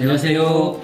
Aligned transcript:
안녕하세요. 0.00 0.80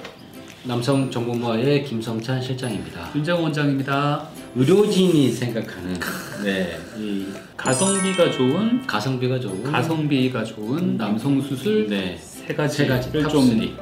남성 0.65 1.09
정보모아의 1.09 1.85
김성찬 1.85 2.41
실장입니다. 2.41 3.09
윤정 3.15 3.41
원장입니다. 3.43 4.27
의료진이 4.55 5.31
생각하는 5.31 5.93
네, 6.43 6.77
이 6.97 7.27
가성비가 7.55 8.29
좋은 8.29 8.85
가성비가 8.85 9.39
좋은 9.39 9.63
가성비가 9.63 10.43
좋은 10.43 10.97
남성 10.97 11.41
수술 11.41 11.87
네, 11.87 12.17
세 12.17 12.53
가지를 12.53 12.87
세 12.87 12.87
가지 12.87 13.23
top 13.23 13.29
좀. 13.29 13.77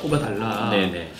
꼽아달라. 0.00 0.70
네네. 0.70 1.10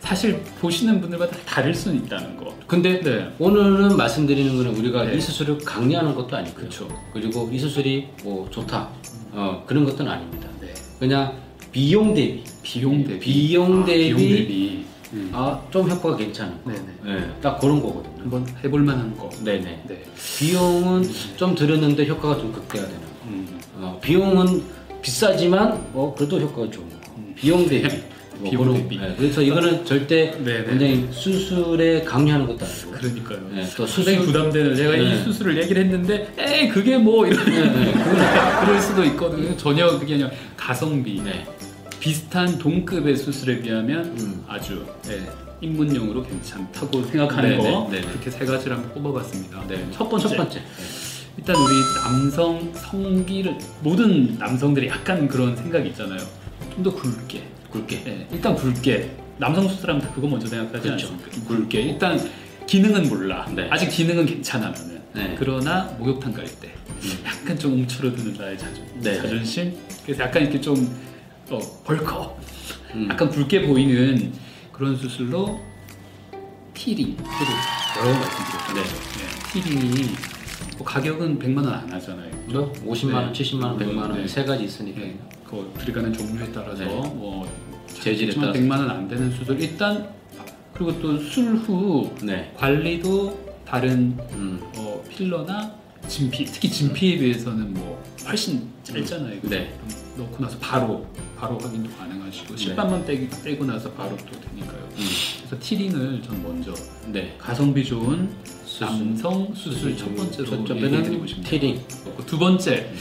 사실 0.00 0.42
보시는 0.60 1.00
분들마다 1.00 1.38
다를 1.46 1.72
수는 1.72 2.04
있다는 2.04 2.36
거. 2.36 2.54
근데 2.66 3.00
네. 3.00 3.32
오늘은 3.38 3.96
말씀드리는 3.96 4.58
거는 4.58 4.76
우리가 4.76 5.04
네. 5.04 5.16
이 5.16 5.20
수술을 5.22 5.56
강요하는 5.64 6.14
것도 6.14 6.36
아니고요. 6.36 6.54
그렇죠. 6.54 6.86
그리고 7.14 7.48
이 7.50 7.58
수술이 7.58 8.08
뭐 8.24 8.46
좋다 8.50 8.90
어, 9.32 9.64
그런 9.66 9.86
것도 9.86 10.06
아닙니다. 10.06 10.48
네. 10.60 10.74
그냥 10.98 11.44
비용 11.78 12.14
대비 12.14 12.44
비용 12.62 13.02
대비. 13.04 13.18
비용 13.18 13.82
아, 13.82 13.84
대비 13.84 14.14
비용 14.14 14.18
대비. 14.18 14.84
음. 15.12 15.30
아, 15.32 15.60
좀 15.72 15.90
효과가 15.90 16.16
괜찮은 16.16 16.62
거. 16.62 16.70
네네. 16.70 16.84
네, 17.18 17.30
딱 17.42 17.58
그런 17.60 17.82
거거든요. 17.82 18.14
한번 18.20 18.46
해볼 18.62 18.80
만한 18.82 19.16
거. 19.16 19.28
네네. 19.44 19.82
네. 19.88 20.02
비용은 20.38 21.04
좀 21.36 21.54
들었는데 21.56 22.06
효과가 22.06 22.36
좀 22.38 22.52
극대화되는 22.52 23.00
거. 23.00 23.06
음. 23.26 23.58
어, 23.78 23.98
비용은 24.00 24.62
비싸지만 25.02 25.84
어, 25.94 26.14
그래도 26.16 26.38
효과가 26.40 26.70
좋은 26.70 26.88
거. 26.88 26.96
음. 27.18 27.34
비용 27.36 27.66
대비. 27.68 27.88
뭐 28.38 28.50
비용 28.50 28.64
그런- 28.64 28.76
대비. 28.82 28.98
네, 28.98 29.14
그래서 29.18 29.42
이거는 29.42 29.84
절대 29.84 30.30
네네. 30.44 30.64
굉장히 30.66 31.08
수술에 31.10 32.02
강요하는 32.02 32.46
것도 32.46 32.64
아니고. 32.64 32.90
그러니까요. 32.92 33.38
네, 33.52 33.68
또 33.76 33.84
수술 33.84 34.18
부담되는 34.20 34.76
제가 34.76 34.94
이 34.96 35.04
네. 35.08 35.24
수술을 35.24 35.56
얘기를 35.60 35.82
했는데 35.84 36.32
에이 36.38 36.68
그게 36.68 36.98
뭐 36.98 37.26
이런 37.26 37.44
네, 37.44 37.62
네. 37.72 37.92
그럴 38.64 38.80
수도 38.80 39.04
있거든요. 39.06 39.56
전혀 39.56 39.98
그게 39.98 40.14
아니라 40.14 40.30
가성비 40.56 41.20
네. 41.22 41.44
비슷한 42.08 42.58
동급의 42.58 43.16
수술에 43.16 43.62
비하면 43.62 44.04
음. 44.18 44.44
아주 44.46 44.84
네, 45.08 45.26
입문용으로 45.62 46.22
괜찮다고 46.22 47.02
생각하는 47.02 47.56
네네, 47.56 47.62
거 47.72 47.88
네네. 47.90 48.06
그렇게 48.08 48.30
세 48.30 48.44
가지를 48.44 48.76
한번 48.76 48.92
뽑아봤습니다. 49.02 49.66
네. 49.66 49.88
첫 49.90 50.10
번째, 50.10 50.28
첫 50.28 50.36
번째. 50.36 50.60
일단 51.38 51.56
우리 51.56 51.72
남성 52.04 52.74
성기를 52.74 53.56
모든 53.82 54.36
남성들이 54.38 54.88
약간 54.88 55.26
그런 55.26 55.56
생각이 55.56 55.88
있잖아요. 55.88 56.20
좀 56.74 56.82
더 56.84 56.94
굵게. 56.94 57.42
굵게. 57.70 58.04
네, 58.04 58.28
일단 58.30 58.54
굵게. 58.54 59.10
남성 59.38 59.66
수술하면 59.66 60.02
다 60.02 60.12
그거 60.14 60.28
먼저 60.28 60.46
생각하지 60.46 60.82
그렇죠. 60.86 61.08
않습니까? 61.10 61.48
굵게. 61.48 61.80
일단 61.80 62.20
기능은 62.66 63.08
몰라. 63.08 63.50
네. 63.56 63.66
아직 63.70 63.88
기능은 63.88 64.26
괜찮아 64.26 64.68
나는. 64.68 65.00
네. 65.14 65.36
그러나 65.38 65.84
목욕탕 65.98 66.34
갈 66.34 66.44
때 66.60 66.70
약간 67.24 67.58
좀 67.58 67.72
움츠러드는 67.72 68.34
나의 68.34 68.58
자존, 68.58 68.84
네. 69.00 69.16
자존심. 69.16 69.72
그래서 70.04 70.24
약간 70.24 70.42
이렇게 70.42 70.60
좀 70.60 70.94
어, 71.50 71.58
bulk 71.84 72.16
up. 72.16 72.40
음. 72.94 73.08
약간 73.10 73.28
굵게 73.28 73.66
보이는 73.66 74.32
그런 74.72 74.96
수술로 74.96 75.60
T링. 76.74 77.16
T링. 77.16 77.20
여러 77.98 78.18
말씀드렸죠. 78.18 78.74
네. 78.74 79.52
T링이 79.62 80.08
뭐 80.78 80.86
가격은 80.86 81.38
100만 81.38 81.58
원 81.58 81.68
안 81.68 81.92
하잖아요. 81.92 82.30
뭐 82.46 82.72
50만 82.86 83.14
원, 83.14 83.32
네. 83.32 83.42
70만 83.44 83.62
원, 83.64 83.78
100만 83.78 83.98
원 83.98 84.14
네. 84.16 84.26
세 84.28 84.44
가지 84.44 84.64
있으니까. 84.64 85.00
네, 85.00 85.18
그 85.48 85.72
들어가는 85.78 86.12
종류에 86.12 86.50
따라서 86.52 86.82
네. 86.84 86.86
뭐 86.86 87.48
재질에 87.86 88.34
따라서. 88.34 88.52
100만 88.58 88.70
원 88.78 88.90
안 88.90 89.08
되는 89.08 89.30
수술 89.30 89.60
일단 89.60 90.08
그리고 90.72 91.00
또술후 91.00 92.14
네. 92.22 92.52
관리도 92.56 93.54
다른 93.64 94.16
음. 94.32 94.60
어, 94.76 95.02
필러나 95.08 95.72
진피 96.08 96.44
특히 96.44 96.68
진피에 96.68 97.18
비해서는 97.18 97.72
뭐 97.74 98.02
훨씬 98.26 98.68
짧잖아요. 98.82 99.40
그죠? 99.40 99.54
네. 99.54 99.72
넣고 100.16 100.42
나서 100.42 100.58
바로 100.58 101.06
바로 101.36 101.58
확인도 101.58 101.90
가능하시고 101.96 102.56
실밥만 102.56 103.04
떼기, 103.04 103.28
떼고 103.30 103.64
나서 103.64 103.90
바로 103.92 104.16
또 104.16 104.40
되니까요. 104.40 104.80
음. 104.96 105.06
그래서 105.38 105.56
티링을 105.60 106.22
전 106.22 106.42
먼저 106.42 106.72
네. 107.06 107.34
가성비 107.38 107.84
좋은 107.84 108.28
수술. 108.64 108.86
남성 108.86 109.54
수술 109.54 109.96
첫 109.96 110.14
번째로 110.16 110.44
첫 110.46 110.76
얘기해드리고 110.76 111.18
번째는 111.18 111.26
싶네요. 111.26 111.48
티링. 111.50 111.80
그두 112.16 112.38
번째 112.38 112.92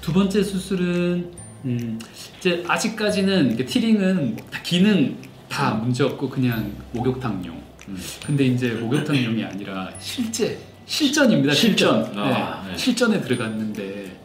두 0.00 0.12
번째 0.12 0.42
수술은 0.42 1.32
음, 1.64 1.98
이제 2.38 2.64
아직까지는 2.66 3.56
티링은 3.64 4.36
뭐다 4.36 4.62
기능 4.62 5.16
다 5.48 5.74
문제 5.74 6.02
없고 6.04 6.28
그냥 6.28 6.72
목욕탕용. 6.92 7.62
음. 7.88 7.98
근데 8.24 8.46
이제 8.46 8.70
목욕탕용이 8.70 9.44
아니라 9.44 9.90
실제 10.00 10.58
실전입니다. 10.86 11.54
실전. 11.54 12.04
실전. 12.04 12.18
아, 12.24 12.62
네. 12.64 12.72
네. 12.72 12.76
실전에 12.78 13.20
들어갔는데 13.20 14.16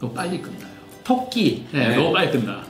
너무 0.00 0.12
빨리 0.12 0.40
끝나요. 0.42 0.76
토끼. 1.04 1.64
네, 1.72 1.94
너무 1.96 2.12
빨리 2.12 2.30
끝나. 2.32 2.65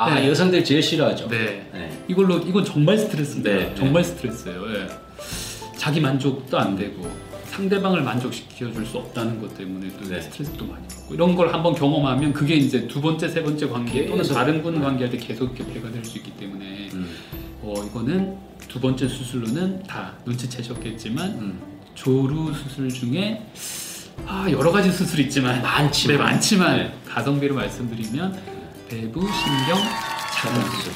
아, 0.00 0.14
네. 0.14 0.28
여성들 0.28 0.64
제일 0.64 0.82
싫어하죠. 0.82 1.28
네. 1.28 1.68
네. 1.74 2.04
이걸로 2.08 2.38
이건 2.38 2.64
정말 2.64 2.96
스트레스입니다. 2.96 3.50
네, 3.50 3.56
네. 3.66 3.74
정말 3.76 4.02
스트레스예요. 4.02 4.62
예. 4.74 4.88
자기 5.76 6.00
만족도 6.00 6.58
안 6.58 6.74
되고 6.74 7.10
상대방을 7.50 8.02
만족시켜 8.02 8.72
줄 8.72 8.86
수 8.86 8.96
없다는 8.96 9.40
것 9.40 9.54
때문에 9.58 9.88
또 10.00 10.08
네. 10.08 10.20
스트레스도 10.22 10.64
많이 10.64 10.86
받고 10.88 11.14
이런 11.14 11.34
걸 11.36 11.52
한번 11.52 11.74
경험하면 11.74 12.32
그게 12.32 12.54
이제 12.54 12.86
두 12.88 13.00
번째 13.02 13.28
세 13.28 13.42
번째 13.42 13.68
관계 13.68 14.06
또는. 14.06 14.24
다른 14.24 14.62
분 14.62 14.80
관계할 14.80 15.10
때 15.10 15.18
계속 15.18 15.54
개폐가 15.54 15.90
될 15.90 16.02
수 16.04 16.16
있기 16.18 16.30
때문에 16.32 16.88
음. 16.94 17.14
어, 17.62 17.74
이거는 17.84 18.36
두 18.68 18.80
번째 18.80 19.06
수술로는 19.06 19.82
다 19.82 20.14
눈치채셨겠지만 20.24 21.28
음. 21.30 21.60
조루 21.94 22.54
수술 22.54 22.88
중에 22.88 23.42
아 24.26 24.46
여러 24.50 24.70
가지 24.72 24.90
수술이 24.90 25.24
있지만 25.24 25.60
많지만. 25.60 26.16
네, 26.16 26.22
많지만 26.22 26.76
네. 26.78 26.94
가성비로 27.06 27.54
말씀드리면 27.54 28.59
배부 28.90 29.20
신경 29.20 29.78
차단 30.34 30.62
수술 30.72 30.92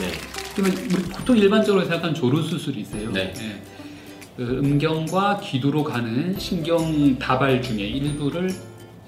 네. 0.00 0.12
그러면 0.54 0.74
보통 1.10 1.36
일반적으로 1.36 1.82
생각하는 1.84 2.14
조루 2.14 2.42
수술이세요. 2.42 3.12
네. 3.12 3.34
예. 3.38 3.62
그 4.38 4.42
음경과 4.42 5.40
귀두로 5.40 5.84
가는 5.84 6.38
신경 6.38 7.18
다발 7.18 7.60
중에 7.62 7.82
일부를 7.82 8.50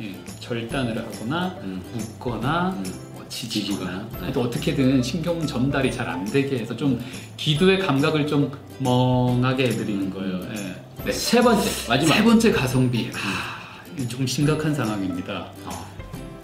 예, 0.02 0.14
절단을 0.40 0.96
하거나 0.98 1.56
음. 1.62 1.82
묶거나 1.94 2.70
음. 2.76 2.84
뭐 3.14 3.24
지지거나 3.30 4.08
네. 4.20 4.32
또 4.32 4.42
어떻게든 4.42 5.02
신경 5.02 5.46
전달이 5.46 5.90
잘 5.90 6.06
안 6.08 6.24
되게 6.26 6.58
해서 6.58 6.76
좀 6.76 7.02
귀두의 7.38 7.78
감각을 7.78 8.26
좀 8.26 8.52
멍하게 8.78 9.64
해드리는 9.68 10.02
음. 10.06 10.10
거예요. 10.10 10.40
예. 10.54 10.76
네. 11.06 11.12
세 11.12 11.40
번째 11.40 11.66
마지막. 11.88 12.14
세 12.14 12.22
번째 12.22 12.52
가성비. 12.52 13.10
아, 13.14 14.06
좀 14.06 14.26
심각한 14.26 14.74
상황입니다. 14.74 15.50
어. 15.64 15.97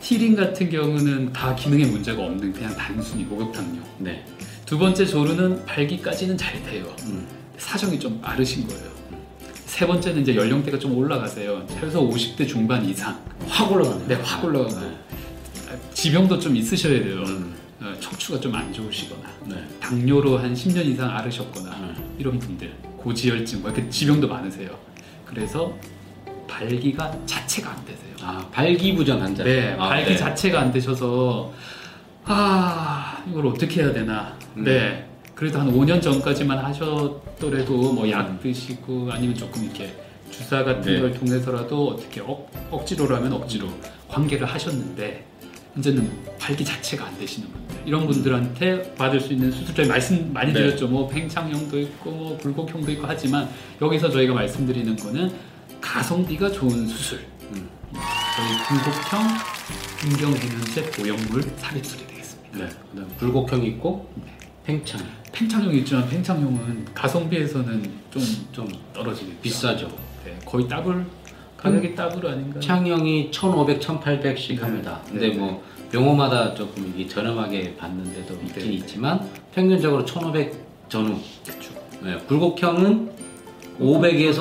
티링 0.04 0.36
같은 0.36 0.68
경우는 0.68 1.32
다 1.32 1.54
기능에 1.54 1.86
문제가 1.86 2.22
없는 2.24 2.52
그냥 2.52 2.76
단순히 2.76 3.24
목욕탕용. 3.24 3.82
네. 4.00 4.22
두 4.66 4.78
번째 4.78 5.06
조루는 5.06 5.64
발기까지는 5.64 6.36
잘 6.36 6.62
돼요. 6.62 6.94
음. 7.04 7.26
사정이 7.56 7.98
좀 7.98 8.20
빠르신 8.20 8.66
거예요. 8.68 8.84
세 9.64 9.86
번째는 9.86 10.20
이제 10.20 10.36
연령대가 10.36 10.78
좀 10.78 10.94
올라가세요. 10.94 11.66
최소 11.80 12.06
50대 12.06 12.46
중반 12.46 12.84
이상. 12.84 13.18
확 13.48 13.72
올라가네. 13.72 14.06
네, 14.06 14.14
확 14.16 14.44
올라가고. 14.44 14.78
네. 14.78 14.94
지병도 15.94 16.38
좀 16.38 16.54
있으셔야 16.54 17.02
돼요. 17.02 17.22
음. 17.26 17.54
어, 17.80 17.94
척추가 17.98 18.38
좀 18.38 18.54
안 18.54 18.70
좋으시거나, 18.74 19.22
네. 19.46 19.56
당뇨로 19.80 20.36
한 20.36 20.52
10년 20.52 20.84
이상 20.84 21.16
앓으셨거나, 21.16 21.70
음. 21.70 22.14
이런 22.18 22.38
분들, 22.38 22.74
고지혈증, 22.98 23.62
뭐 23.62 23.70
이렇게 23.70 23.88
지병도 23.88 24.28
많으세요. 24.28 24.78
그래서 25.24 25.74
발기가 26.58 27.12
자체가 27.26 27.70
안 27.70 27.84
되세요. 27.84 28.14
아 28.22 28.46
발기부전 28.52 29.20
환자. 29.20 29.42
네, 29.42 29.74
아, 29.78 29.88
발기 29.88 30.10
네. 30.10 30.16
자체가 30.16 30.60
안 30.60 30.72
되셔서 30.72 31.52
아 32.24 33.22
이걸 33.28 33.46
어떻게 33.48 33.82
해야 33.82 33.92
되나. 33.92 34.36
음. 34.56 34.64
네, 34.64 35.08
그래도 35.34 35.58
한 35.58 35.72
5년 35.72 36.00
전까지만 36.00 36.58
하셨더라도 36.58 37.92
뭐약 37.92 38.28
음. 38.28 38.38
드시고 38.40 39.10
아니면 39.10 39.34
조금 39.34 39.64
이렇게 39.64 39.94
주사 40.30 40.62
같은 40.62 40.94
네. 40.94 41.00
걸 41.00 41.12
통해서라도 41.12 41.88
어떻게 41.88 42.20
억, 42.20 42.50
억지로라면 42.70 43.32
억지로 43.32 43.68
관계를 44.08 44.46
하셨는데 44.46 45.24
이제는 45.76 46.08
발기 46.38 46.64
자체가 46.64 47.04
안 47.04 47.18
되시는 47.18 47.48
분들 47.48 47.76
이런 47.84 48.06
분들한테 48.06 48.94
받을 48.94 49.20
수 49.20 49.32
있는 49.32 49.50
수술 49.50 49.74
저희 49.74 49.86
말씀 49.86 50.32
많이 50.32 50.52
네. 50.52 50.60
드렸죠 50.60 50.86
뭐 50.86 51.08
팽창형도 51.08 51.78
있고 51.80 52.10
뭐 52.10 52.38
굴곡형도 52.38 52.92
있고 52.92 53.04
하지만 53.06 53.48
여기서 53.82 54.10
저희가 54.10 54.34
말씀드리는 54.34 54.94
거는 54.96 55.32
가성비가 55.84 56.50
좋은 56.50 56.86
수술 56.86 57.18
음. 57.52 57.68
저희 57.92 58.58
굴곡형 58.66 59.20
음경해면체 60.10 60.90
보형물 60.90 61.42
삽입술이 61.58 62.06
되겠습니다. 62.06 62.58
네. 62.58 62.68
그다음 62.90 63.08
굴곡형 63.18 63.62
있고 63.66 64.10
팽창 64.64 65.00
팽창형이 65.30 65.78
있지만 65.80 66.08
팽창형은 66.08 66.86
가성비에서는 66.94 67.90
좀, 68.10 68.22
좀 68.50 68.68
떨어지겠죠. 68.94 69.40
비싸죠. 69.42 69.88
네, 70.24 70.38
거의 70.46 70.66
더블 70.66 71.04
가격이 71.58 71.94
더블 71.94 72.30
아닌가요? 72.30 72.60
창형이 72.60 73.30
1,500, 73.30 73.80
1,800씩 73.80 74.56
네. 74.56 74.62
합니다. 74.62 75.02
네. 75.12 75.12
근데 75.12 75.36
뭐 75.36 75.62
병원마다 75.92 76.54
조금 76.54 76.92
이게 76.94 77.06
저렴하게 77.06 77.76
받는 77.76 78.04
데도 78.14 78.34
있긴 78.42 78.54
네. 78.54 78.72
있지만 78.72 79.28
평균적으로 79.54 80.04
1,500 80.06 80.88
전후. 80.88 81.20
그렇죠. 81.44 81.74
네, 82.02 82.16
굴곡형은 82.26 83.23
500에서 83.80 84.38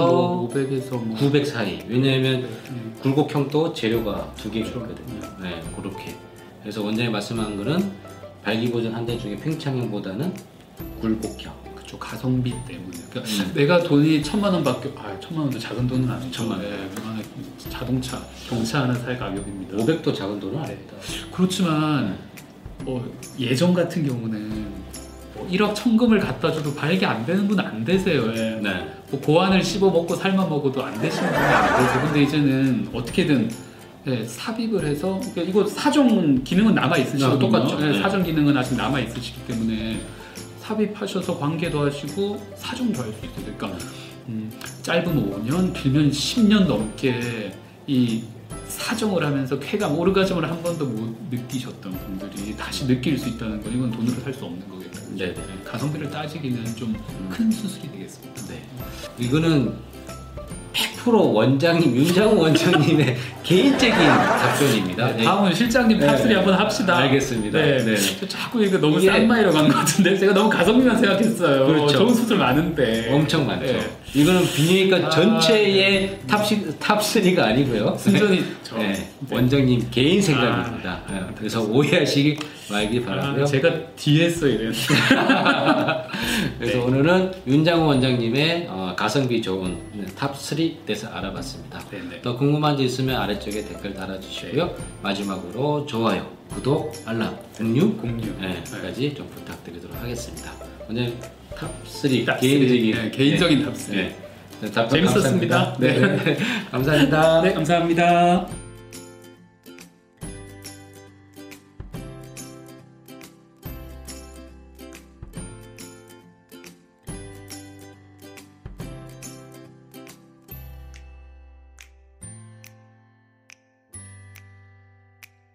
500에서 0.50 0.92
뭐 1.04 1.18
900 1.18 1.46
사이. 1.48 1.80
왜냐하면 1.88 2.44
음, 2.70 2.96
굴곡형도 3.02 3.74
재료가 3.74 4.34
두 4.38 4.52
개가 4.52 4.70
그렇죠. 4.72 4.92
있거든요. 4.92 5.22
네, 5.42 5.62
그렇게. 5.76 6.16
그래서 6.62 6.82
원장이 6.84 7.10
말씀한 7.10 7.58
거는 7.58 7.92
발기보존 8.44 8.94
한 8.94 9.06
대 9.06 9.18
중에 9.18 9.36
팽창형보다는 9.38 10.34
굴곡형. 11.02 11.54
그쪽 11.76 12.00
가성비 12.00 12.52
때문에. 12.68 12.98
그러니까 13.10 13.22
음. 13.44 13.52
내가 13.54 13.84
돈이 13.84 14.24
천만 14.24 14.54
원밖에 14.54 14.92
아 14.98 15.18
천만 15.20 15.44
원도 15.46 15.60
작은 15.60 15.88
돈은 15.88 16.10
아니죠. 16.10 16.32
천만 16.32 16.60
원. 16.60 16.68
예, 16.68 16.72
웬만한 16.72 17.24
자동차 17.70 18.22
경차 18.48 18.84
하나 18.84 18.94
살 18.94 19.18
가격입니다. 19.18 19.78
500도 19.78 20.14
작은 20.16 20.40
돈은 20.40 20.60
아닙니다. 20.60 20.94
그렇지만 21.32 22.18
뭐 22.84 23.12
예전 23.40 23.74
같은 23.74 24.06
경우는 24.06 24.50
뭐 24.50 24.84
1억 25.50 25.76
천금을 25.76 26.20
갖다 26.20 26.52
줘도 26.52 26.74
발기 26.74 27.06
안 27.06 27.26
되는 27.26 27.48
분 27.48 27.60
안 27.60 27.84
되세요. 27.86 28.24
예. 28.36 28.60
네. 28.62 28.88
뭐 29.10 29.20
고안을 29.22 29.64
씹어 29.64 29.90
먹고 29.92 30.16
삶아 30.16 30.46
먹어도 30.48 30.84
안 30.84 31.00
되시는 31.02 31.30
분이 31.32 31.44
안 31.46 31.86
되세요. 31.86 32.02
근데 32.06 32.24
이제는 32.24 32.90
어떻게든 32.94 33.50
예, 34.08 34.26
삽입을 34.26 34.86
해서 34.86 35.18
그러니까 35.20 35.42
이거 35.44 35.66
사정 35.66 36.44
기능은 36.44 36.76
남아 36.76 36.98
있으시고 36.98 37.32
아, 37.32 37.40
똑같죠. 37.40 37.78
예, 37.82 37.86
네. 37.92 38.02
사정 38.02 38.22
기능은 38.24 38.56
아직 38.58 38.76
남아 38.76 39.00
있으시기 39.00 39.46
때문에 39.48 40.02
삽입하셔서 40.60 41.38
관계도 41.40 41.86
하시고 41.86 42.42
사정도 42.56 43.02
할 43.02 43.14
수 43.14 43.26
있어요. 43.26 43.54
그러니까 43.58 43.78
음, 44.30 44.50
짧으면 44.82 45.32
5년, 45.46 45.74
길면 45.74 46.12
10년 46.12 46.66
넘게 46.68 47.54
이 47.88 48.24
사정을 48.68 49.24
하면서 49.26 49.60
쾌감, 49.60 49.98
오르가즘을 49.98 50.50
한 50.50 50.62
번도 50.64 50.86
못 50.86 51.16
느끼셨던 51.30 51.92
분들이 52.20 52.56
다시 52.58 52.88
느낄 52.88 53.18
수 53.18 53.30
있다는 53.30 53.62
건 53.62 53.74
이건 53.74 53.92
돈으로 53.92 54.20
살 54.22 54.34
수 54.34 54.46
없는 54.46 54.68
거겠죠. 54.70 55.02
네네. 55.18 55.36
가성비를 55.66 56.10
따지기는 56.10 56.76
좀 56.76 56.94
큰 57.30 57.50
수술이 57.52 57.92
되겠습니다. 57.92 58.42
네. 58.48 58.62
이거는 59.18 59.74
100% 61.04 61.34
원장님, 61.34 61.96
윤장호 61.96 62.40
원장님의 62.42 63.16
개인적인 63.44 63.96
답변입니다. 63.98 65.16
네, 65.18 65.24
다음은 65.24 65.54
실장님 65.54 66.00
네. 66.00 66.08
top 66.08 66.27
3 66.27 66.34
한번 66.34 66.54
합시다. 66.54 66.98
알겠습니다. 66.98 67.60
네. 67.60 67.84
네. 67.84 67.96
저 68.20 68.28
자꾸 68.28 68.64
이거 68.64 68.78
너무 68.78 69.00
쌈마이로 69.02 69.52
간 69.52 69.68
것 69.68 69.76
같은데 69.76 70.18
제가 70.18 70.34
너무 70.34 70.50
가성비만 70.50 70.98
생각했어요. 70.98 71.66
그렇죠. 71.68 71.98
좋은 71.98 72.14
수술 72.14 72.38
많은데. 72.38 73.10
엄청 73.12 73.46
많죠. 73.46 73.66
네. 73.66 73.80
이거는 74.14 74.46
비뇨기과 74.54 75.08
아, 75.08 75.10
전체의 75.10 76.20
top 76.28 76.78
3, 76.80 76.95
top 76.95 77.17
3가 77.17 77.40
아니고요. 77.40 77.96
순전히 78.00 78.44
저. 78.64 78.78
네, 78.78 78.94
네. 78.94 79.36
원장님 79.36 79.88
개인 79.92 80.22
생각입니다. 80.22 81.02
네, 81.10 81.20
그래서 81.38 81.62
오해하시기 81.64 82.38
말기 82.70 83.02
바라고요. 83.04 83.44
아, 83.44 83.46
제가 83.46 83.70
뒤에 83.96 84.30
써야 84.30 84.58
되는. 84.58 84.72
그래서 84.72 84.94
네. 85.16 85.83
오늘은 87.04 87.34
윤장호 87.46 87.86
원장님의 87.86 88.68
어, 88.70 88.94
가성비 88.98 89.42
좋은 89.42 89.78
top 90.18 90.69
3 90.69 90.86
대해서 90.86 91.10
알아봤습니다. 91.10 91.80
네네. 91.90 92.22
더 92.22 92.38
궁금한 92.38 92.78
점 92.78 92.86
있으면 92.86 93.18
아래쪽에 93.18 93.66
댓글 93.66 93.94
달아주시고요. 93.94 94.74
마지막으로 95.02 95.86
좋아요, 95.86 96.32
구독, 96.48 96.94
알람, 97.06 97.38
공유 97.58 97.98
공유. 97.98 98.34
네, 98.40 98.64
까지 98.82 99.14
좀 99.14 99.30
부탁드리도록 99.36 100.02
하겠습니다. 100.02 100.54
원장님 100.88 101.20
top 101.58 102.26
3 102.26 102.28
top 102.28 102.35
3, 102.35 102.40
개인적인 102.40 102.92
네, 102.96 103.12
개인적인 103.12 103.66
top 103.66 103.81
3. 103.81 103.92
네. 103.92 104.16
네, 104.62 104.72
답변 104.72 104.90
재밌었습니다. 104.90 105.74
감사합니다. 105.74 106.24
네. 106.24 106.38
감사합니다. 106.72 107.42
네, 107.42 107.54
감사합니다. 107.54 108.63